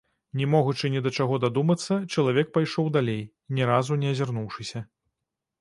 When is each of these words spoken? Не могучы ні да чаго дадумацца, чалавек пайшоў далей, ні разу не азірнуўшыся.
Не 0.39 0.45
могучы 0.53 0.89
ні 0.93 1.01
да 1.07 1.11
чаго 1.17 1.35
дадумацца, 1.43 1.97
чалавек 2.17 2.47
пайшоў 2.57 2.91
далей, 2.97 3.21
ні 3.59 3.71
разу 3.73 3.99
не 4.05 4.09
азірнуўшыся. 4.15 4.87